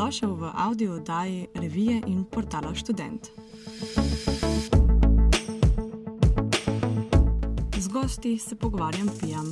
Dobrodošel 0.00 0.32
v 0.32 0.48
audio 0.56 0.94
oddaji 0.96 1.46
revije 1.54 2.00
in 2.08 2.24
portala 2.24 2.72
Student. 2.74 3.28
Z 7.76 7.88
gosti 7.88 8.38
se 8.38 8.56
pogovarjam 8.56 9.08
pijam. 9.20 9.50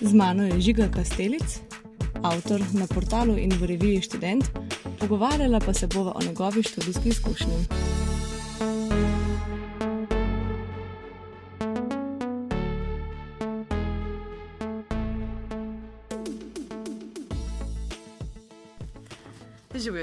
Z 0.00 0.12
mano 0.14 0.42
je 0.42 0.60
Žiga 0.60 0.90
Kastelic, 0.90 1.60
avtor 2.22 2.60
na 2.74 2.86
portalu 2.86 3.38
in 3.38 3.54
v 3.60 3.62
reviji 3.66 4.02
Student, 4.02 4.50
pogovarjala 4.98 5.60
pa 5.60 5.72
se 5.72 5.86
bova 5.86 6.12
o 6.18 6.22
njegovi 6.26 6.62
študijski 6.62 7.08
izkušnji. 7.08 8.07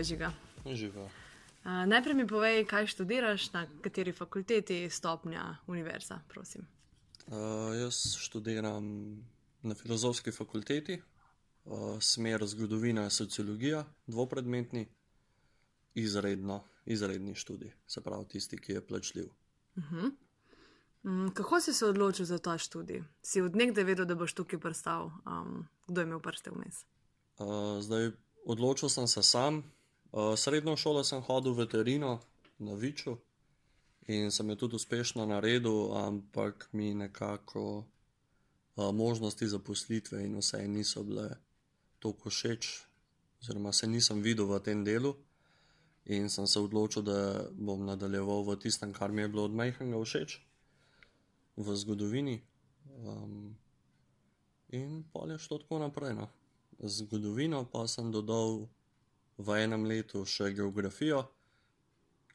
Žiga. 0.06 0.32
Živa. 0.66 1.04
Uh, 1.66 1.72
najprej 1.90 2.14
mi 2.14 2.28
povej, 2.28 2.60
kaj 2.70 2.92
študiraš, 2.94 3.48
na 3.54 3.64
kateri 3.82 4.12
fakulteti, 4.14 4.90
stopnja, 4.90 5.58
univerza, 5.68 6.20
prosim. 6.30 6.68
Uh, 7.26 7.74
jaz 7.74 8.14
študiram 8.22 8.86
na 9.66 9.76
filozofski 9.76 10.32
fakulteti, 10.32 11.00
uh, 11.66 11.98
smer 12.02 12.46
zgodovina 12.46 13.08
in 13.10 13.10
sociologija, 13.10 13.82
dvopredmetni, 14.08 14.86
izredno, 15.98 16.62
izredni 16.86 17.34
študij, 17.36 17.74
se 17.88 18.02
pravi 18.02 18.28
tisti, 18.28 18.58
ki 18.62 18.72
je 18.78 18.88
plačljiv. 18.88 19.26
Uh 19.76 19.84
-huh. 19.84 20.12
um, 21.04 21.32
kako 21.34 21.60
si 21.60 21.74
se 21.74 21.86
odločil 21.86 22.26
za 22.26 22.38
ta 22.38 22.58
študij? 22.58 23.04
Si 23.22 23.42
od 23.42 23.56
nekdaj 23.56 23.84
vedel, 23.84 24.06
da 24.06 24.16
boš 24.16 24.34
tukaj 24.34 24.60
prstal? 24.60 25.12
Um, 25.26 25.68
kdo 25.88 26.02
je 26.02 26.06
imel 26.06 26.20
prste 26.20 26.52
vmes? 26.52 26.86
Uh, 27.38 27.82
zdaj, 27.82 28.12
odločil 28.46 28.90
sem 28.90 29.08
se 29.08 29.24
sam. 29.24 29.75
Uh, 30.16 30.32
srednjo 30.40 30.78
šolo 30.80 31.04
sem 31.04 31.20
hodil 31.28 31.52
v 31.52 31.68
veterino 31.68 32.22
na 32.64 32.72
Viču 32.72 33.18
in 34.08 34.32
sem 34.32 34.48
jo 34.50 34.56
tudi 34.56 34.80
uspešno 34.80 35.26
naredil, 35.28 35.92
ampak 35.92 36.70
mi 36.72 36.94
nekako 36.94 37.84
uh, 37.84 38.96
možnosti 38.96 39.48
zaposlitve 39.48 40.24
in 40.24 40.38
vse 40.40 40.62
niso 40.68 41.04
bile 41.04 41.36
tako 42.00 42.30
všeč, 42.30 42.88
oziroma 43.42 43.74
se 43.76 43.88
nisem 43.88 44.22
videl 44.22 44.48
v 44.48 44.60
tem 44.64 44.84
delu. 44.88 45.16
In 46.06 46.30
sem 46.30 46.48
se 46.48 46.60
odločil, 46.60 47.02
da 47.02 47.50
bom 47.52 47.84
nadaljeval 47.86 48.46
v 48.46 48.56
tistem, 48.62 48.94
kar 48.94 49.12
mi 49.12 49.22
je 49.22 49.28
bilo 49.28 49.44
od 49.50 49.58
majhnega 49.58 50.00
všeč, 50.00 50.38
v 51.58 51.76
zgodovini. 51.76 52.40
Um, 53.04 53.58
in 54.70 55.04
pa 55.12 55.28
je 55.28 55.42
šlo 55.44 55.58
tako 55.58 55.82
naprej. 55.82 56.14
No. 56.14 56.30
Zgodovino 56.80 57.66
pa 57.66 57.88
sem 57.88 58.14
dodal 58.14 58.70
v 59.38 59.58
enem 59.64 59.86
letu 59.86 60.24
še 60.26 60.52
geografijo, 60.56 61.24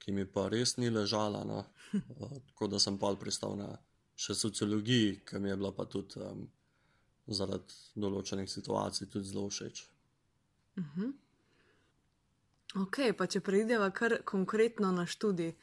ki 0.00 0.12
mi 0.12 0.24
pa 0.24 0.48
res 0.48 0.76
ni 0.76 0.90
ležala. 0.90 1.44
No. 1.44 1.64
Uh, 1.92 2.36
tako 2.50 2.70
da 2.72 2.80
sem 2.80 2.98
pa 2.98 3.12
pristal 3.20 3.56
na 3.56 3.70
še 4.20 4.36
sociologiji, 4.36 5.20
ki 5.24 5.40
mi 5.40 5.48
je 5.48 5.56
bila 5.56 5.72
pa 5.72 5.86
tudi 5.88 6.20
um, 6.20 6.44
zaradi 7.26 7.80
določenih 7.96 8.48
situacij 8.50 9.08
tudi 9.08 9.32
zelo 9.32 9.48
všeč. 9.48 9.82
Uh 10.76 10.84
-huh. 10.96 11.12
Ok, 12.78 12.98
pa 13.18 13.26
če 13.26 13.40
preideva 13.40 13.90
kar 13.90 14.20
konkretno 14.24 14.92
na 14.92 15.06
študij. 15.06 15.54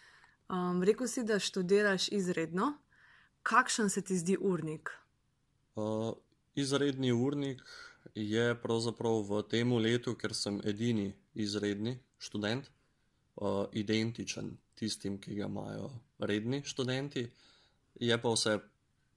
Um, 0.49 0.83
Rekl 0.83 1.07
si, 1.07 1.23
da 1.23 1.39
študiraš 1.39 2.09
izredno. 2.11 2.73
Kakšen 3.43 3.89
se 3.89 4.01
ti 4.01 4.17
zdi 4.17 4.37
urnik? 4.39 4.89
Uh, 5.75 6.13
izredni 6.55 7.11
urnik 7.11 7.61
je 8.15 8.55
pravzaprav 8.61 9.21
v 9.29 9.41
tem 9.49 9.73
letu, 9.73 10.15
ker 10.15 10.33
sem 10.35 10.61
edini 10.65 11.13
izredni 11.35 11.97
študent, 12.19 12.69
uh, 13.35 13.65
identičen 13.71 14.57
tistim, 14.75 15.17
ki 15.21 15.35
ga 15.35 15.45
imajo 15.45 15.91
redni 16.19 16.61
študenti. 16.65 17.27
Je 17.99 18.17
pa 18.21 18.33
vse 18.33 18.59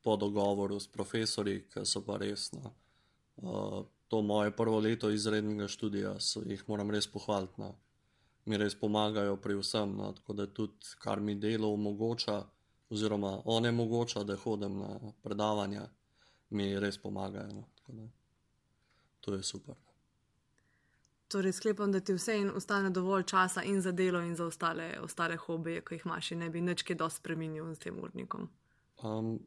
po 0.03 0.16
dogovoru 0.16 0.81
s 0.81 0.88
profesori, 0.88 1.64
ki 1.72 1.84
so 1.84 2.04
pa 2.04 2.16
resno. 2.16 2.72
Uh, 3.37 3.84
to 4.09 4.22
moje 4.22 4.50
prvo 4.50 4.78
leto 4.81 5.10
izrednega 5.10 5.69
študija, 5.69 6.16
so, 6.20 6.43
jih 6.47 6.64
moram 6.69 6.91
res 6.91 7.06
pohvaliti. 7.06 7.60
No. 7.60 7.75
Mi 8.44 8.56
res 8.56 8.75
pomagajo 8.75 9.37
pri 9.37 9.54
vsem, 9.60 9.93
no. 9.97 10.12
tako 10.12 10.34
da 10.34 10.47
tudi 10.47 10.97
kar 10.98 11.20
mi 11.20 11.34
delo 11.34 11.72
omogoča, 11.72 12.41
oziroma 12.91 13.43
onemogoča, 13.44 14.25
da 14.25 14.37
hodim 14.37 14.81
na 14.81 15.12
predavanja, 15.22 15.87
mi 16.50 16.72
res 16.81 16.98
pomagajo. 16.98 17.62
No. 17.88 18.09
To 19.20 19.34
je 19.34 19.42
super. 19.42 19.75
Torej, 21.31 21.53
sklepam, 21.53 21.92
da 21.92 22.00
ti 22.00 22.14
vse 22.14 22.34
in 22.41 22.50
ostane 22.50 22.91
dovolj 22.91 23.22
časa 23.31 23.62
in 23.62 23.81
za 23.81 23.92
delo, 23.92 24.20
in 24.20 24.34
za 24.36 24.44
ostale, 24.44 24.97
ostale 25.00 25.36
hobije, 25.36 25.84
ki 25.86 25.94
jih 25.94 26.06
imaš, 26.06 26.32
in 26.32 26.38
ne 26.38 26.50
bi 26.50 26.60
nič 26.60 26.82
kaj 26.82 26.97
dosti 26.98 27.22
spremenil 27.22 27.69
s 27.75 27.78
tem 27.78 27.98
urnikom. 28.03 28.48
Um, 29.06 29.38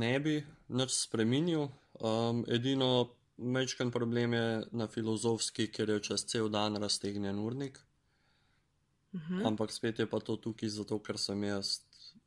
ne 0.00 0.14
bi 0.20 0.38
nič 0.68 0.94
spremenil. 0.96 1.68
Um, 2.00 2.44
edino 2.48 3.18
mečken 3.36 3.90
problem 3.90 4.32
je 4.32 4.64
na 4.72 4.88
filozofski, 4.88 5.68
ker 5.68 5.90
je 5.90 6.00
čez 6.08 6.24
cel 6.24 6.48
dan 6.48 6.76
raztegnjen 6.76 7.38
urnik. 7.38 7.78
Uh 9.12 9.20
-huh. 9.20 9.46
Ampak 9.46 9.72
spet 9.72 9.98
je 9.98 10.06
pa 10.06 10.20
to 10.20 10.36
tukaj 10.36 10.68
zato, 10.68 10.98
ker 10.98 11.18
sem 11.18 11.44
jaz 11.44 11.80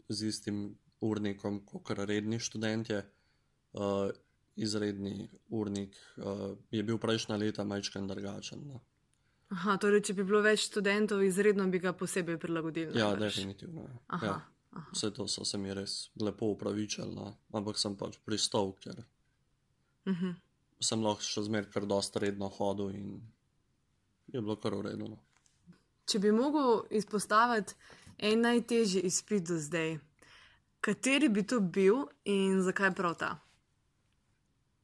z 0.09 0.27
istim 0.27 0.77
urnikom, 1.01 1.65
kot 1.65 1.89
redni 1.97 2.39
študentje. 2.39 3.05
Uh, 3.73 4.11
izredni 4.55 5.29
urnik 5.49 5.95
uh, 6.17 6.57
je 6.71 6.83
bil 6.83 6.97
prejšnja 6.97 7.37
leta 7.37 7.63
majčken 7.63 8.07
drugačen. 8.07 8.63
No. 8.67 8.81
Aha, 9.51 9.75
torej, 9.77 10.03
če 10.07 10.15
bi 10.15 10.23
bilo 10.27 10.41
več 10.43 10.67
študentov, 10.69 11.23
izredno 11.23 11.67
bi 11.71 11.79
ga 11.83 11.93
posebej 11.97 12.37
prilagodili. 12.39 12.99
Ja, 12.99 13.11
definitivno. 13.19 13.83
Ja. 13.83 13.97
Aha. 14.07 14.25
Ja. 14.25 14.37
Aha. 14.71 14.91
Vse 14.93 15.09
to 15.11 15.27
so 15.27 15.43
se 15.45 15.57
mi 15.59 15.73
res 15.75 16.11
lepo 16.15 16.53
upravičili, 16.53 17.11
no. 17.15 17.33
ampak 17.53 17.79
sem 17.79 17.97
pač 17.99 18.15
pristal, 18.23 18.71
ker 18.79 19.01
uh 19.01 20.21
-huh. 20.21 20.35
sem 20.79 21.03
lahko 21.03 21.21
še 21.21 21.43
zmeraj 21.43 21.71
kar 21.71 21.85
dosta 21.85 22.19
redno 22.19 22.47
hodil 22.47 22.89
in 22.89 23.21
je 24.27 24.41
bilo 24.41 24.55
kar 24.55 24.73
urejeno. 24.73 25.07
No. 25.07 25.19
Če 26.05 26.19
bi 26.19 26.31
mogel 26.31 26.85
izpostaviti 26.89 27.75
en 28.17 28.41
najtežji 28.41 29.01
izpit 29.01 29.47
do 29.47 29.59
zdaj, 29.59 29.99
kateri 30.81 31.29
bi 31.29 31.43
to 31.43 31.59
bil 31.59 32.07
in 32.23 32.61
zakaj 32.63 32.95
prav 32.95 33.15
ta? 33.15 33.39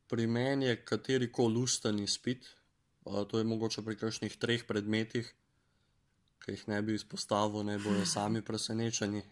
Pri 0.08 0.28
meni 0.28 0.66
je 0.66 0.80
kateri 0.86 1.32
koli 1.32 1.62
usten 1.68 2.00
izpit, 2.00 2.48
to 3.04 3.38
je 3.38 3.44
mogoče 3.44 3.84
pri 3.84 3.98
kakšnih 4.00 4.38
treh 4.40 4.64
predmetih, 4.68 5.28
ki 6.44 6.56
jih 6.56 6.64
ne 6.72 6.82
bi 6.82 6.96
izpostavil, 6.96 7.66
ne 7.68 7.78
bojo 7.80 8.06
sami 8.06 8.42
presenečeni. 8.42 9.24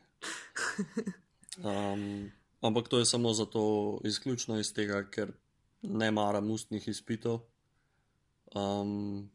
Um, 1.55 2.31
ampak 2.61 2.87
to 2.91 2.99
je 2.99 3.05
samo 3.05 3.33
zato, 3.33 3.99
izključno 4.03 4.59
iz 4.59 4.73
tega, 4.73 4.99
ker 5.07 5.31
ne 5.81 6.11
maram 6.11 6.51
ustnih 6.51 6.87
izpitov. 6.87 7.39
Um, 8.55 9.29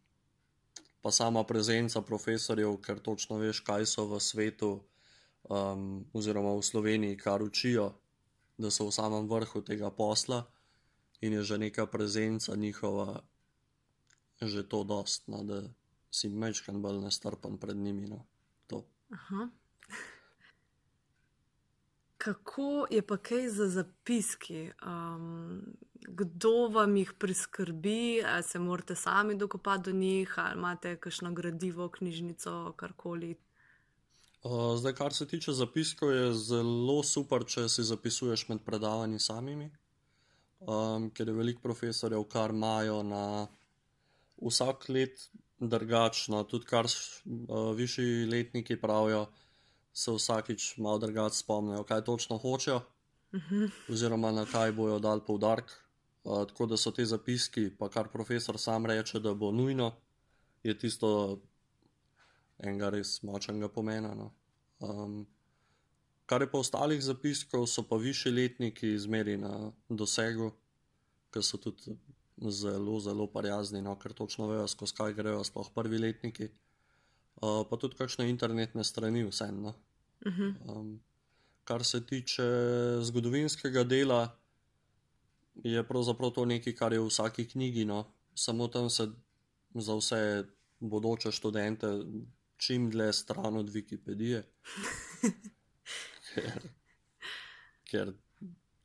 pa 1.01 1.11
sama 1.11 1.45
prezenca 1.45 2.03
profesorjev, 2.03 2.77
ker 2.85 3.01
točno 3.01 3.41
veš, 3.41 3.65
kaj 3.65 3.87
so 3.89 4.05
v 4.13 4.21
svetu, 4.21 4.75
um, 5.49 6.05
oziroma 6.13 6.53
v 6.59 6.63
Sloveniji, 6.63 7.17
kar 7.17 7.43
učijo, 7.43 7.95
da 8.61 8.69
so 8.69 8.91
v 8.91 8.93
samem 8.93 9.29
vrhu 9.29 9.65
tega 9.65 9.89
posla 9.89 10.45
in 11.21 11.33
je 11.33 11.43
že 11.43 11.59
neka 11.59 11.87
prezenca 11.87 12.57
njihova, 12.57 13.23
že 14.43 14.69
to 14.69 14.85
dostna, 14.85 15.43
da 15.43 15.63
si 16.11 16.29
mečkan 16.29 16.83
bolj 16.83 17.01
nestrpen 17.01 17.59
pred 17.59 17.77
njimi. 17.77 18.09
No. 18.09 18.27
Aha. 19.11 19.49
Kako 22.19 22.87
je 22.91 23.03
pa 23.03 23.17
kaj 23.17 23.49
za 23.49 23.69
zapiski? 23.69 24.71
Um, 24.87 25.63
kdo 25.95 26.69
vam 26.69 26.97
jih 26.97 27.13
priskrbi, 27.19 28.23
ali 28.27 28.43
se 28.43 28.59
morate 28.59 28.95
sami 28.95 29.37
dokopati 29.37 29.83
do 29.83 29.93
njih, 29.93 30.35
ali 30.37 30.59
imate 30.59 30.97
kakšno 30.97 31.33
gradivo, 31.33 31.89
knjižnico, 31.89 32.73
karkoli? 32.77 33.35
Uh, 34.43 34.77
zdaj, 34.79 34.93
kar 34.95 35.13
se 35.13 35.27
tiče 35.27 35.53
zapiskov, 35.53 36.13
je 36.13 36.33
zelo 36.35 37.03
super, 37.03 37.45
če 37.47 37.69
si 37.69 37.83
zapisuješ 37.83 38.49
med 38.49 38.63
predavanji 38.65 39.19
samimi, 39.19 39.71
um, 40.61 41.11
ker 41.11 41.29
je 41.29 41.35
veliko 41.35 41.63
profesorjev, 41.63 42.25
kar 42.29 42.51
imajo 42.51 43.03
na 43.03 43.25
vsak 44.41 44.89
let 44.89 45.29
drugačno, 45.61 46.43
tudi 46.45 46.67
kar 46.67 46.87
uh, 46.87 47.77
višji 47.77 48.27
letniki 48.27 48.81
pravijo 48.81 49.27
se 49.93 50.13
vsakič 50.13 50.77
malo 50.79 50.99
drugače 50.99 51.37
spomnijo, 51.37 51.83
kaj 51.85 52.05
točno 52.05 52.39
hočejo, 52.39 52.77
uh 52.77 53.41
-huh. 53.51 53.71
oziroma 53.89 54.33
na 54.33 54.47
kaj 54.47 54.73
bojo 54.73 54.99
dal 54.99 55.21
poudarek. 55.25 55.73
Uh, 56.25 56.47
tako 56.47 56.67
da 56.67 56.77
so 56.77 56.91
ti 56.91 57.07
zapiski, 57.07 57.71
pa 57.79 57.89
kar 57.89 58.09
profesor 58.09 58.59
sam 58.59 58.87
reče, 58.87 59.21
da 59.21 59.35
bo 59.35 59.53
nujno, 59.53 59.93
je 60.63 60.79
tisto 60.79 61.41
enega 62.59 62.91
res 62.91 63.23
močnega 63.23 63.69
pomena. 63.69 64.15
No. 64.15 64.33
Um, 64.81 65.27
kar 66.31 66.45
je 66.45 66.51
pa 66.51 66.61
ostalih 66.63 67.03
zapiskov, 67.03 67.67
so 67.67 67.83
pa 67.83 67.99
višji 67.99 68.31
letniki 68.33 68.95
izmeri 68.95 69.35
na 69.41 69.73
dosegu, 69.89 70.53
ker 71.35 71.43
so 71.43 71.59
tudi 71.59 71.97
zelo, 72.55 73.01
zelo 73.03 73.27
prijazni, 73.27 73.83
no, 73.83 73.97
ker 73.99 74.15
točno 74.15 74.47
vejo, 74.47 74.69
skozi 74.71 74.95
kaj 74.95 75.17
grejo, 75.19 75.43
sploh 75.45 75.73
prvi 75.75 75.99
letniki. 75.99 76.49
Uh, 77.41 77.65
pa 77.67 77.79
tudi 77.81 77.99
kakšne 77.99 78.29
internetne 78.31 78.85
strani, 78.85 79.25
vseeno. 79.27 79.75
Uh 80.27 80.33
-huh. 80.33 80.55
Um, 80.71 81.01
kar 81.65 81.85
se 81.85 82.07
tiče 82.07 82.47
zgodovinskega 83.03 83.85
dela, 83.85 84.39
je 85.55 85.83
pravzaprav 85.89 86.31
to 86.31 86.45
nekaj, 86.45 86.75
kar 86.75 86.93
je 86.93 87.01
v 87.01 87.07
vsaki 87.07 87.49
knjigi, 87.49 87.85
no. 87.85 88.05
samo 88.35 88.69
tam 88.69 88.91
se 88.91 89.09
za 89.75 89.95
vse 89.95 90.45
bodoče 90.81 91.33
študente 91.33 91.87
čim 92.57 92.91
dlje 92.91 93.13
stran 93.13 93.57
od 93.57 93.71
Wikipedije, 93.71 94.43
ker, 96.35 96.69
ker 97.91 98.13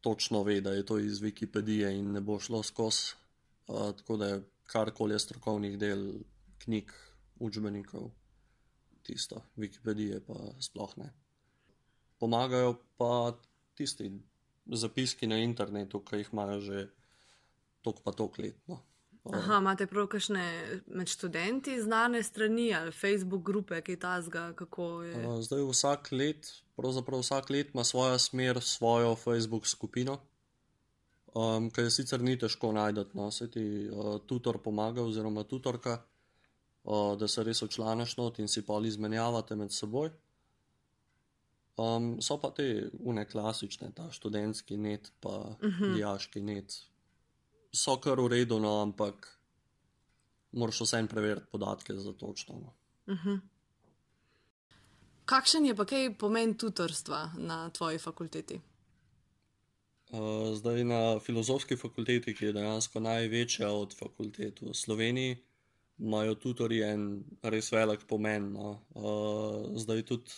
točno 0.01 0.43
ve, 0.43 0.59
da 0.61 0.73
je 0.73 0.85
to 0.85 0.99
iz 0.99 1.21
Wikipedije 1.21 1.91
in 1.99 2.11
ne 2.11 2.21
bo 2.21 2.39
šlo 2.39 2.63
skozi. 2.63 3.15
Uh, 3.67 3.91
tako 3.97 4.17
da 4.17 4.27
je 4.27 4.43
karkoli 4.69 5.19
strokovnih 5.19 5.77
del, 5.79 6.03
knjig, 6.63 6.91
učbenikov, 7.39 8.11
tisto, 9.03 9.41
Wikipedije 9.57 10.19
pa 10.27 10.35
sploh 10.59 10.97
ne. 10.97 11.13
Pomagajo 12.19 12.75
pa 12.97 13.37
tisti 13.75 14.11
zapiski 14.65 15.27
na 15.27 15.37
internetu, 15.37 16.01
ki 16.05 16.21
jih 16.21 16.29
imajo 16.33 16.59
že 16.59 16.87
tok 17.81 18.01
pa 18.03 18.11
tok 18.11 18.37
let. 18.37 18.57
Aha, 19.33 19.57
imate 19.57 19.87
prav 19.89 20.05
kakšne 20.07 20.43
med 20.87 21.09
študenti 21.09 21.79
znane 21.81 22.23
strani 22.23 22.67
ali 22.75 22.91
Facebook 22.91 23.41
grupe, 23.43 23.81
ki 23.81 23.95
ta 23.99 24.19
zga, 24.21 24.51
kako 24.53 25.01
je? 25.03 25.27
Uh, 25.27 25.39
zdaj 25.41 25.63
vsak 25.65 26.11
let, 26.11 26.51
pravzaprav 26.77 27.23
vsak 27.23 27.49
let 27.49 27.73
ima 27.73 27.83
svojo 27.83 28.19
smer, 28.19 28.61
svojo 28.61 29.15
Facebook 29.15 29.67
skupino, 29.67 30.19
um, 31.33 31.71
ki 31.71 31.87
je 31.87 31.91
sicer 31.91 32.21
ni 32.21 32.37
težko 32.39 32.71
najti, 32.71 33.07
no, 33.13 33.31
se 33.31 33.49
ti 33.51 33.65
uh, 33.89 34.19
tutor 34.27 34.61
pomaga 34.61 35.01
oziroma 35.01 35.43
tutorka, 35.43 35.97
uh, 36.83 37.17
da 37.17 37.27
se 37.27 37.43
res 37.43 37.63
včlaneš 37.65 38.17
not 38.17 38.39
in 38.39 38.47
si 38.47 38.61
pa 38.65 38.77
izmenjavate 38.83 39.55
med 39.55 39.73
seboj. 39.73 40.11
Um, 41.77 42.21
so 42.21 42.37
pa 42.39 42.53
te 42.55 42.89
une 43.03 43.25
klasične, 43.25 43.89
ta 43.95 44.11
študentski 44.11 44.77
net, 44.77 45.11
pa 45.19 45.29
uh 45.29 45.55
-huh. 45.59 45.93
dijaški 45.93 46.41
net. 46.41 46.77
So 47.75 47.97
kar 47.99 48.21
v 48.23 48.31
redu, 48.31 48.59
no, 48.59 48.77
ampak 48.81 49.27
moraš 50.55 50.85
vsem 50.85 51.07
preveriti 51.11 51.51
podatke 51.51 51.93
za 51.93 52.13
točno. 52.13 52.55
No. 52.59 52.73
Uh 53.13 53.19
-huh. 53.25 53.39
Kakšen 55.25 55.65
je 55.65 55.75
pa 55.75 55.85
kaj 55.85 56.17
pomen 56.17 56.57
tutorstva 56.57 57.31
na 57.37 57.69
tvoji 57.69 57.97
fakulteti? 57.97 58.61
Uh, 60.09 60.55
zdaj 60.55 60.83
na 60.83 61.19
filozofski 61.19 61.75
fakulteti, 61.75 62.35
ki 62.35 62.45
je 62.45 62.53
dejansko 62.53 62.99
največja 62.99 63.71
od 63.71 63.97
fakultet 63.97 64.61
v 64.61 64.73
Sloveniji, 64.73 65.37
imajo 65.97 66.35
tutori 66.35 66.83
en 66.83 67.23
res 67.43 67.71
velik 67.71 68.07
pomen. 68.07 68.53
No. 68.53 68.85
Uh, 68.89 69.77
zdaj 69.77 70.03
tudi 70.03 70.31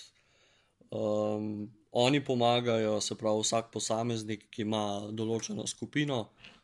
Um, 0.89 1.72
oni 1.92 2.25
pomagajo, 2.25 3.01
se 3.01 3.16
pravi, 3.16 3.42
vsak 3.42 3.72
posameznik, 3.74 4.45
ki 4.50 4.62
ima 4.62 4.84
določeno 5.12 5.68
skupino, 5.68 6.19
uh, 6.19 6.56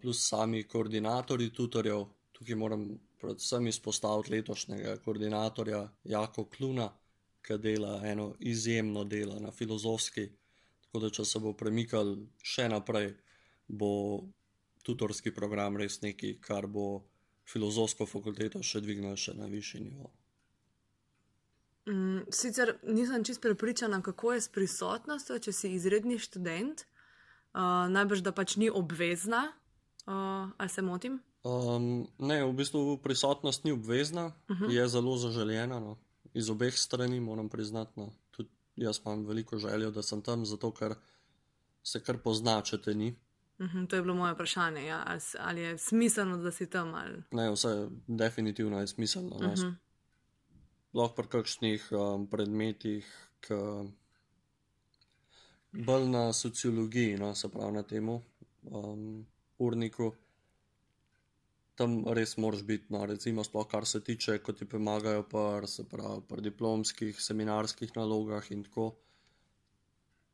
plus 0.00 0.28
sami 0.28 0.62
koordinatorji 0.68 1.50
tutorjev. 1.52 2.04
Tukaj 2.32 2.54
moram 2.54 2.88
predvsem 3.20 3.66
izpostaviti 3.66 4.30
letošnjega 4.30 4.96
koordinatorja 5.04 5.88
Jako 6.04 6.44
Kluna, 6.44 6.90
ki 7.42 7.58
dela 7.58 8.00
eno 8.04 8.34
izjemno 8.40 9.04
delo 9.04 9.40
na 9.40 9.50
filozofski. 9.50 10.28
Tako 10.84 11.00
da, 11.00 11.10
če 11.10 11.24
se 11.24 11.38
bo 11.38 11.52
premikal 11.52 12.16
še 12.42 12.68
naprej, 12.68 13.14
bo 13.68 14.22
tutorski 14.82 15.32
program 15.34 15.76
res 15.76 16.00
nekaj, 16.02 16.36
kar 16.40 16.66
bo 16.66 17.04
filozofsko 17.46 18.06
fakulteto 18.06 18.62
še 18.62 18.82
dvignil 18.82 19.16
še 19.18 19.34
na 19.38 19.46
višji 19.50 19.80
nivo. 19.80 20.10
Mm, 21.86 22.26
sicer 22.34 22.74
nisem 22.82 23.24
čest 23.24 23.40
prepričana, 23.42 24.02
kako 24.02 24.32
je 24.34 24.40
s 24.40 24.48
prisotnostjo, 24.50 25.38
če 25.38 25.52
si 25.52 25.72
izredni 25.74 26.18
študent, 26.18 26.82
uh, 27.56 27.88
najbrž 27.88 28.20
da 28.20 28.32
pač 28.36 28.56
ni 28.60 28.68
obvezna, 28.70 29.48
uh, 30.06 30.52
ali 30.56 30.68
se 30.68 30.84
motim? 30.84 31.20
Um, 31.46 32.06
ne, 32.18 32.42
v 32.44 32.52
bistvu 32.52 32.98
prisotnost 33.02 33.64
ni 33.64 33.72
obvezna, 33.72 34.32
uh 34.48 34.56
-huh. 34.60 34.70
je 34.70 34.88
zelo 34.88 35.16
zaželjena. 35.16 35.80
No. 35.80 35.96
Iz 36.34 36.50
obeh 36.50 36.74
strani 36.78 37.20
moram 37.20 37.48
priznati, 37.48 38.00
no. 38.00 38.12
tudi 38.30 38.50
jaz 38.76 39.00
imam 39.06 39.26
veliko 39.26 39.58
željo, 39.58 39.90
da 39.90 40.02
sem 40.02 40.22
tam, 40.22 40.46
zato 40.46 40.70
ker 40.70 40.94
se 41.82 42.00
kar 42.00 42.18
pozna, 42.18 42.62
če 42.62 42.82
te 42.82 42.94
ni. 42.94 43.16
Uh 43.58 43.66
-huh, 43.66 43.86
to 43.86 43.96
je 43.96 44.02
bilo 44.02 44.14
moje 44.14 44.34
vprašanje, 44.34 44.84
ja. 44.84 45.02
ali, 45.06 45.20
ali 45.38 45.60
je 45.60 45.78
smiselno, 45.78 46.36
da 46.36 46.50
si 46.50 46.70
tam. 46.70 46.94
Ali... 46.94 47.22
Ne, 47.30 47.50
vse 47.50 47.88
definitivno 48.06 48.80
je 48.80 48.86
smiselno. 48.86 49.36
Uh 49.36 49.42
-huh 49.42 49.74
lahko 50.96 51.20
pri 51.20 51.28
kakšnih 51.28 51.92
um, 51.92 52.24
predmetih, 52.30 53.04
ki 53.44 53.60
bolj 55.84 56.08
na 56.08 56.32
sociologiji, 56.32 57.16
no, 57.18 57.34
se 57.34 57.48
pravi 57.48 57.72
na 57.72 57.82
tem 57.82 58.08
um, 58.08 59.26
urniku. 59.58 60.12
Tam 61.76 61.98
res 62.16 62.36
moraš 62.40 62.62
biti, 62.64 62.88
no, 62.94 63.02
recimo, 63.06 63.44
sploh 63.44 63.66
kar 63.68 63.86
se 63.86 64.00
tiče, 64.00 64.38
ko 64.38 64.52
ti 64.56 64.64
pomagajo 64.64 65.26
pri, 65.28 65.68
se 65.68 65.84
pravi, 65.88 66.22
pri 66.28 66.44
diplomskih, 66.48 67.20
seminarskih 67.20 67.92
nalogah 67.96 68.50
in 68.50 68.64
tako. 68.64 68.94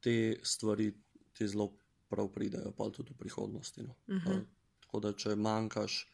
Te 0.02 0.38
stvari 0.42 0.92
ti 1.32 1.48
zelo 1.48 1.72
prav 2.10 2.28
pridajo, 2.28 2.72
pa 2.76 2.90
tudi 2.90 3.14
v 3.14 3.18
prihodnosti. 3.18 3.82
No. 3.82 3.94
Uh 4.06 4.22
-huh. 4.22 4.44
Tako 4.84 5.00
da, 5.00 5.12
če 5.12 5.36
manjkaš 5.36 6.08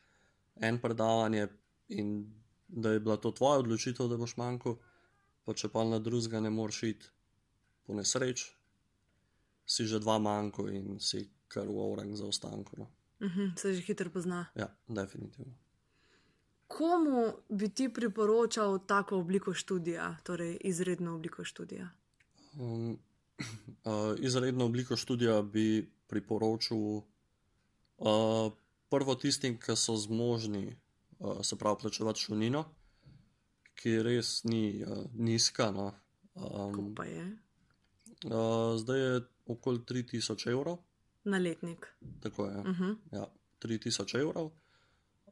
en 0.60 0.78
predavanje 0.78 1.48
in 1.88 2.34
da 2.69 2.90
je 2.90 3.00
bila 3.00 3.16
to 3.16 3.31
tvoja 3.31 3.58
odločitev, 3.58 4.08
da 4.08 4.16
boš 4.16 4.36
manjkal, 4.36 4.76
pa 5.44 5.54
če 5.54 5.69
pa 5.69 5.84
na 5.84 5.98
drugega 5.98 6.40
ne 6.40 6.50
moreš 6.50 6.82
iti, 6.82 7.06
po 7.86 7.94
nesreč, 7.94 8.57
si 9.69 9.85
že 9.87 10.00
dva 10.00 10.19
manjko 10.19 10.69
in 10.73 10.97
si 11.00 11.29
kar 11.49 11.69
v 11.69 11.76
orang 11.76 12.17
za 12.17 12.25
ostanko. 12.25 12.73
No. 12.76 12.87
Uh 13.20 13.26
mhm, 13.26 13.41
-huh, 13.41 13.61
se 13.61 13.75
že 13.75 13.81
hitro 13.81 14.11
pozna. 14.11 14.47
Ja, 14.55 14.69
definitivno. 14.88 15.55
Komu 16.69 17.32
bi 17.49 17.69
ti 17.69 17.88
priporočal 17.88 18.79
tako 18.87 19.17
obliko 19.17 19.55
študija, 19.55 20.17
torej 20.23 20.59
izredno 20.61 21.15
obliko 21.15 21.44
študija? 21.44 21.88
Um, 22.59 22.99
uh, 23.85 24.19
izredno 24.26 24.65
obliko 24.65 24.96
študija 24.96 25.43
bi 25.43 25.91
priporočil 26.06 26.79
uh, 26.79 28.53
prvo 28.89 29.15
tistim, 29.15 29.58
ki 29.60 29.77
so 29.77 29.96
zmožni 29.96 30.77
uh, 31.19 31.41
se 31.43 31.56
pravi, 31.56 31.77
plačevati 31.81 32.20
šunino, 32.20 32.65
ki 33.75 34.03
res 34.03 34.44
ni 34.44 34.84
uh, 34.84 35.05
nizka. 35.15 35.70
No. 35.70 35.93
Um, 36.34 36.94
pa 36.94 37.05
je? 37.05 37.37
Uh, 38.25 38.79
zdaj 38.79 39.01
je 39.01 39.20
okoli 39.48 39.78
3000 39.78 40.50
evrov. 40.50 40.78
Na 41.24 41.38
letnik. 41.38 41.86
Tako 42.20 42.46
je. 42.46 42.56
Uh 42.58 42.67
mhm. 42.67 42.84
-huh. 42.84 42.96
ja, 43.12 43.26
3000 43.62 44.20
evrov. 44.20 44.50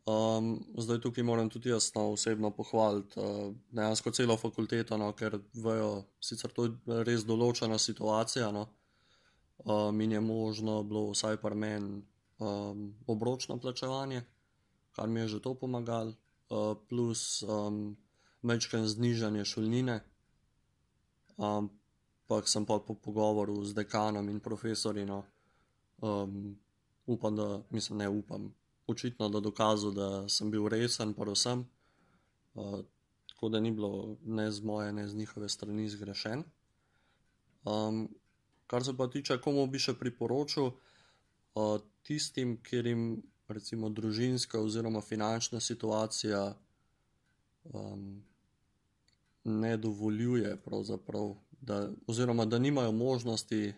Um, 0.07 0.65
zdaj 0.79 1.01
tukaj 1.01 1.25
moram 1.25 1.51
tudi 1.51 1.69
jaz 1.69 1.95
no, 1.95 2.13
osebno 2.13 2.51
pohvaliti 2.51 3.21
uh, 3.21 3.55
dejansko 3.71 4.11
celo 4.11 4.37
fakulteto, 4.37 4.97
no, 4.97 5.13
ker 5.13 5.39
vejo, 5.55 6.05
sicer 6.21 6.51
to 6.51 6.65
je 6.65 7.05
res 7.05 7.25
določena 7.25 7.79
situacija. 7.79 8.53
No, 8.53 8.69
uh, 9.59 9.95
mi 9.95 10.13
je 10.13 10.21
možno 10.21 10.83
bilo 10.83 11.11
vsaj 11.11 11.37
par 11.37 11.55
meni 11.55 12.03
um, 12.39 12.95
obročno 13.07 13.59
plačevanje 13.59 14.23
kar 14.97 15.09
mi 15.09 15.21
je 15.21 15.29
že 15.29 15.39
to 15.45 15.53
pomagalo, 15.55 16.17
uh, 16.49 16.73
plus 16.89 17.45
um, 17.45 17.97
mečken 18.43 18.89
znižanje 18.89 19.45
šolnine. 19.45 20.01
Ampak 21.37 21.77
um, 22.29 22.43
sem 22.45 22.67
pa 22.67 22.79
po 22.79 22.95
pogovoru 22.95 23.65
z 23.65 23.75
dekanom 23.75 24.29
in 24.29 24.41
profesori, 24.41 25.05
no, 25.07 25.25
um, 26.03 26.57
upam, 27.07 27.37
da 27.37 27.63
mislim, 27.71 27.99
ne 27.99 28.09
upam, 28.09 28.55
očitno, 28.87 29.29
da 29.29 29.41
dokazal, 29.41 29.93
da 29.93 30.29
sem 30.29 30.51
bil 30.51 30.69
resen, 30.69 31.15
pa 31.15 31.25
vsem. 31.25 31.67
Uh, 32.55 32.81
tako 33.29 33.49
da 33.49 33.61
ni 33.61 33.71
bilo 33.71 34.17
ne 34.25 34.51
z 34.51 34.63
moje, 34.65 34.93
ne 34.93 35.09
z 35.09 35.15
njihove 35.15 35.49
strani 35.49 35.89
zgrešen. 35.89 36.43
Um, 37.65 38.09
kar 38.67 38.85
se 38.85 38.97
pa 38.97 39.11
tiče, 39.11 39.41
komu 39.41 39.67
bi 39.67 39.79
še 39.79 39.95
priporočil, 39.99 40.71
uh, 41.55 41.81
tistim, 42.03 42.57
kjer 42.63 42.87
jim 42.87 43.23
recimo 43.49 43.89
družinska 43.89 44.61
oziroma 44.61 45.01
finančna 45.01 45.61
situacija 45.61 46.55
um, 47.65 48.25
ne 49.45 49.77
dovoljuje, 49.77 50.57
da, 51.67 51.91
oziroma 52.07 52.45
da 52.45 52.59
nimajo 52.59 52.93
možnosti, 52.93 53.75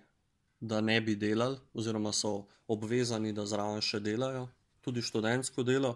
da 0.61 0.81
ne 0.81 1.01
bi 1.01 1.17
delali, 1.17 1.57
oziroma 1.75 2.13
so 2.13 2.47
obvezani, 2.69 3.33
da 3.33 3.47
zraven 3.47 3.81
še 3.81 4.01
delajo, 4.01 4.49
tudi 4.85 5.03
študentsko 5.03 5.63
delo. 5.63 5.95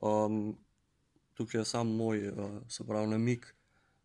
Um, 0.00 0.56
tukaj 1.34 1.60
je 1.60 1.64
samo 1.64 1.92
moj, 1.96 2.28
uh, 2.28 2.58
se 2.68 2.84
pravi, 2.84 3.08
namik, 3.14 3.46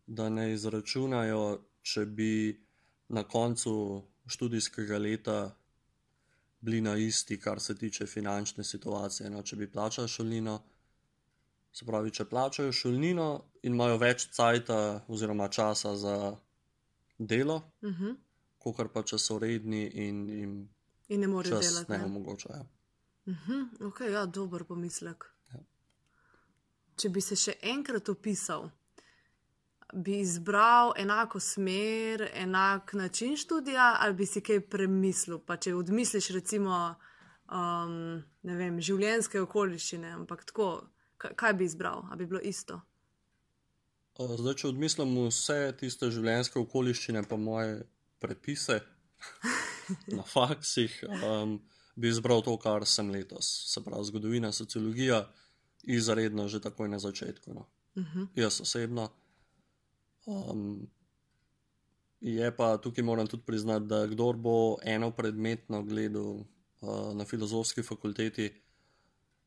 da 0.06 0.28
ne 0.28 0.52
izračunajo, 0.52 1.42
če 1.82 2.06
bi 2.06 2.60
na 3.08 3.24
koncu 3.28 3.74
študijskega 4.26 4.98
leta 4.98 5.36
bili 6.60 6.80
na 6.80 6.96
isti, 6.96 7.40
kar 7.40 7.60
se 7.60 7.74
tiče 7.78 8.06
finančne 8.06 8.64
situacije. 8.64 9.30
No, 9.30 9.42
če 9.42 9.56
bi 9.56 9.70
plačali 9.70 10.08
šolnino, 10.08 10.60
se 11.72 11.84
pravi, 11.86 12.12
če 12.14 12.24
plačajo 12.30 12.72
šolnino 12.72 13.28
in 13.62 13.74
imajo 13.74 13.98
več 13.98 14.28
cajta 14.32 14.78
oziroma 15.08 15.48
časa 15.48 15.96
za 15.96 16.16
delo, 17.26 17.62
Uh 17.80 17.90
-huh. 17.90 18.16
kot 18.58 18.92
pa 18.92 19.02
če 19.02 19.18
so 19.18 19.38
redni 19.38 19.86
in 19.94 20.28
jim 20.28 20.68
In 21.08 21.20
ne 21.20 21.26
morejo 21.26 21.60
delati. 21.60 21.90
ne 21.92 21.98
Ne? 21.98 22.04
omogočajo. 22.04 22.66
Uh 23.26 23.34
-huh. 23.48 23.86
Ok, 23.86 24.00
ja, 24.00 24.26
dober 24.26 24.64
pomislek. 24.64 25.24
Ja. 25.52 25.60
Če 26.96 27.08
bi 27.08 27.20
se 27.20 27.36
še 27.36 27.52
enkrat 27.62 28.08
opisal, 28.08 28.70
bi 29.94 30.20
izbral 30.20 30.92
enako 30.96 31.40
smer, 31.40 32.30
enak 32.34 32.92
način 32.92 33.36
študija, 33.36 33.96
ali 34.00 34.14
bi 34.14 34.26
si 34.26 34.40
kaj 34.40 34.60
premislil. 34.60 35.38
Pa 35.38 35.56
če 35.56 35.74
odmisliš, 35.74 36.28
recimo, 36.30 36.94
um, 37.52 38.22
vem, 38.42 38.80
življenjske 38.80 39.40
okoliščine, 39.40 40.10
ampak 40.10 40.44
tako, 40.44 40.88
kaj 41.18 41.52
bi 41.52 41.64
izbral, 41.64 42.04
ali 42.10 42.18
bi 42.18 42.26
bilo 42.26 42.40
isto. 42.40 42.80
Uh, 44.18 44.34
Zdaj, 44.36 44.56
če 44.60 44.68
odmislim 44.68 45.14
vse 45.26 45.58
tiste 45.80 46.10
življenjske 46.12 46.60
okoliščine, 46.60 47.22
pa 47.28 47.38
moje 47.40 47.82
prepise 48.20 48.82
na 50.16 50.24
faksih, 50.28 50.98
um, 51.08 51.56
bi 51.96 52.10
izbral 52.12 52.44
to, 52.44 52.56
kar 52.60 52.84
sem 52.88 53.08
letos. 53.12 53.48
Se 53.72 53.80
pravi, 53.84 54.04
zgodovina, 54.10 54.52
sociologija, 54.52 55.22
izredno 55.82 56.44
že 56.48 56.60
takoj 56.62 56.90
na 56.92 56.98
začetku. 57.02 57.54
No. 57.54 57.66
Uh 57.96 58.04
-huh. 58.04 58.26
Jaz 58.36 58.60
osebno. 58.60 59.08
Um, 60.26 60.90
je 62.20 62.56
pa 62.56 62.76
tukaj 62.78 63.04
moram 63.04 63.26
tudi 63.26 63.42
priznati, 63.46 63.86
da 63.86 64.06
kdor 64.06 64.36
bo 64.36 64.76
eno 64.82 65.10
predmetno 65.10 65.82
gledal 65.82 66.44
uh, 66.80 67.14
na 67.14 67.24
filozofski 67.24 67.82
fakulteti, 67.82 68.52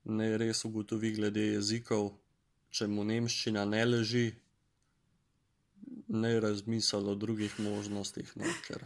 ne 0.03 0.38
res 0.38 0.65
ugotovi 0.65 1.12
glede 1.12 1.41
jezikov, 1.41 2.12
če 2.69 2.88
mu 2.88 3.03
nemščina 3.03 3.65
ne 3.65 3.86
leži, 3.86 4.34
ne 6.08 6.40
razmisli 6.40 7.10
o 7.10 7.16
drugih 7.16 7.60
možnostih, 7.60 8.32
no, 8.38 8.52
ker, 8.68 8.86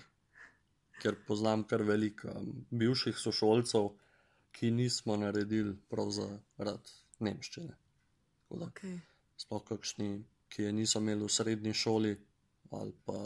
ker 1.02 1.18
poznam 1.28 1.64
kar 1.68 1.84
veliko 1.84 2.32
um, 2.32 2.54
bivših 2.72 3.18
sošolcev, 3.18 3.92
ki 4.52 4.72
nismo 4.72 5.16
naredili 5.20 5.76
prav 5.90 6.10
zaradi 6.16 6.96
nemščine. 7.20 7.76
Tako 8.42 8.60
da 8.60 8.70
okay. 8.72 8.98
sploh 9.38 9.64
kakšni, 9.68 10.10
ki 10.50 10.64
je 10.64 10.72
niso 10.74 11.00
imeli 11.00 11.28
v 11.28 11.34
srednji 11.34 11.74
šoli, 11.74 12.16
ali 12.72 12.96
pa, 13.06 13.20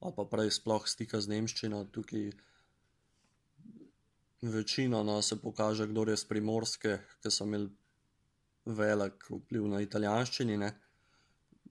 ali 0.00 0.16
pa 0.16 0.24
prej 0.30 0.50
sploh 0.58 0.88
stika 0.88 1.20
z 1.20 1.30
nemščino, 1.36 1.84
tukaj 1.94 2.32
večino 4.42 5.02
no, 5.02 5.22
se 5.22 5.40
pokaže, 5.40 5.86
kdo 5.86 6.04
je 6.10 6.16
z 6.16 6.28
primorske, 6.28 6.98
ki 7.22 7.30
so 7.30 7.46
imeli 7.46 7.70
velik 8.64 9.28
vpliv 9.30 9.68
na 9.68 9.80
italijanščini, 9.84 10.56
ne, 10.60 10.72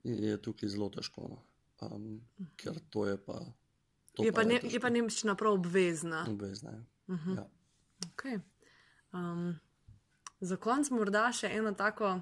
je 0.03 0.41
tukaj 0.41 0.69
zelo 0.69 0.89
težko. 0.89 1.27
No. 1.29 1.41
Um, 1.81 2.22
ker 2.55 2.79
to 2.89 3.05
je 3.07 3.17
pa. 3.17 3.39
To 4.13 4.24
Je, 4.24 4.31
pa 4.31 4.43
ne, 4.43 4.60
težko. 4.60 4.74
je 4.74 4.79
pa 4.79 4.89
nemščina 4.89 5.36
prav 5.36 5.60
obvezna. 5.60 6.25
Obvezna 6.29 6.72
je. 6.72 6.83
Uh 7.07 7.19
-huh. 7.19 7.38
Ja. 7.38 7.48
Okay. 8.15 8.39
Um, 9.13 9.60
za 10.39 10.57
konec 10.57 10.89
morda 10.89 11.31
še 11.31 11.48
eno 11.48 11.72
tako 11.74 12.19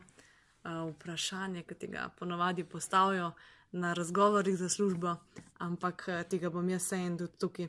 uh, 0.63 0.93
vprašanje, 0.93 1.63
ki 1.63 1.75
ti 1.75 1.87
ga 1.87 2.09
ponovadi 2.19 2.63
postavijo 2.63 3.31
na 3.71 3.93
razgovorih 3.93 4.57
za 4.57 4.69
službo, 4.69 5.15
ampak 5.57 6.05
uh, 6.07 6.21
tega 6.29 6.49
bom 6.49 6.69
jaz 6.69 6.83
se 6.83 6.95
en 6.95 7.17
tudi 7.17 7.37
tukaj. 7.37 7.67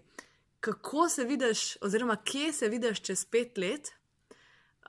Kako 0.60 1.08
se 1.08 1.24
vidiš, 1.24 1.76
oziroma 1.80 2.16
kje 2.16 2.52
se 2.52 2.68
vidiš 2.68 3.00
čez 3.00 3.24
pet 3.24 3.58
let, 3.58 3.92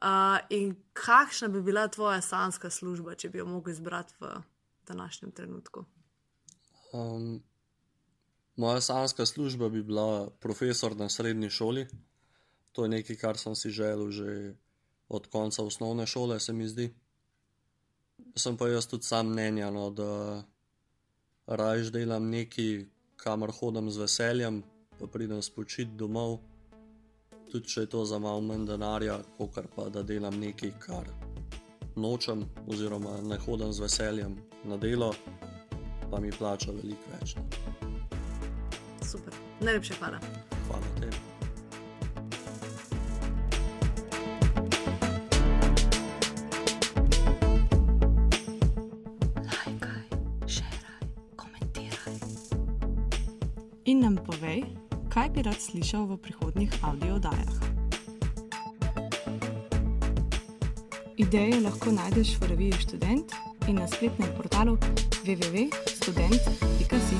uh, 0.04 0.40
in 0.50 0.76
kakšna 0.94 1.48
bi 1.48 1.62
bila 1.62 1.88
tvoja 1.88 2.22
sanska 2.22 2.70
služba, 2.70 3.16
če 3.16 3.30
bi 3.30 3.38
jo 3.38 3.46
mogel 3.46 3.74
izbrati 3.74 4.14
v 4.20 4.34
današnjem 4.88 5.32
trenutku? 5.32 5.86
Um, 6.94 7.44
moja 8.56 8.82
sanska 8.82 9.26
služba 9.26 9.70
bi 9.70 9.84
bila 9.84 10.30
profesor 10.30 10.96
na 10.96 11.10
srednji 11.10 11.50
šoli. 11.50 11.88
To 12.72 12.84
je 12.84 12.90
nekaj, 12.90 13.16
kar 13.16 13.38
sem 13.38 13.56
si 13.56 13.70
želel 13.70 14.12
že 14.12 14.56
od 15.10 15.28
konca 15.28 15.64
osnovne 15.64 16.08
šole, 16.08 16.40
se 16.40 16.54
mi 16.54 16.68
zdi. 16.68 16.94
Sem 18.36 18.58
pa 18.58 18.68
jaz 18.68 18.88
tudi 18.88 19.04
sam 19.04 19.30
mnenja, 19.30 19.70
no, 19.72 19.90
da 19.90 20.44
rajš 21.48 21.92
delam 21.92 22.30
nekaj, 22.30 22.86
kamor 23.16 23.52
hodim 23.52 23.92
z 23.92 23.98
veseljem, 23.98 24.64
pa 25.00 25.08
pridem 25.08 25.42
spočit 25.42 25.88
domov, 25.88 26.40
tudi 27.52 27.68
če 27.68 27.82
je 27.82 27.90
to 27.90 28.06
za 28.06 28.20
malo 28.20 28.42
manj 28.42 28.66
denarja, 28.66 29.20
kot 29.38 29.60
pa 29.76 29.90
da 29.90 30.04
delam 30.04 30.40
nekaj, 30.40 30.74
kar 30.80 31.33
nočem, 31.96 32.46
oziroma 32.68 33.22
ne 33.22 33.38
hodim 33.38 33.74
z 33.74 33.80
veseljem 33.80 34.36
na 34.64 34.78
delo, 34.78 35.14
pa 36.12 36.20
mi 36.20 36.32
plača 36.32 36.72
veliko 36.72 37.14
več. 37.20 37.36
Super, 39.02 39.34
najlepša 39.62 39.94
hvala. 40.00 40.20
Hvala 40.68 40.98
tebi. 41.00 41.18
In 53.86 54.00
nam 54.00 54.16
povej, 54.16 54.64
kaj 55.12 55.30
bi 55.36 55.44
rad 55.44 55.60
slišal 55.60 56.08
v 56.08 56.18
prihodnjih 56.24 56.72
audiodajah. 56.88 57.73
Ideje 61.18 61.62
lahko 61.62 61.92
najdeš 61.92 62.42
v 62.42 62.50
reviji 62.50 62.74
Študent 62.74 63.32
in 63.70 63.76
na 63.76 63.88
spletnem 63.88 64.30
portalu 64.34 64.78
www.student.si. 65.22 67.18